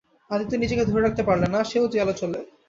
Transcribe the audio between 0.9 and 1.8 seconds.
রাখতে পারলে না,